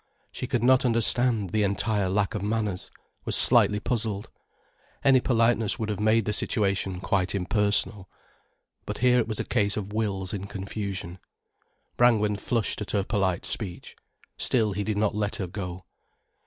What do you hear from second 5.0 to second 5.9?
Any politeness would